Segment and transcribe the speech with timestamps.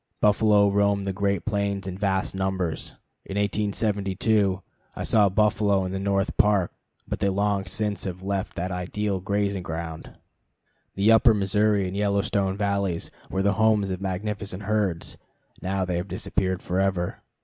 [0.19, 2.95] Buffalo roamed the great plains in vast numbers.
[3.23, 4.63] In 1872
[4.95, 6.73] I saw buffalo in the North Park,
[7.07, 10.17] but they long since left that ideal grazing ground.
[10.95, 15.19] The Upper Missouri and Yellowstone valleys were the homes of magnificent herds;
[15.61, 17.21] now they have disappeared forever.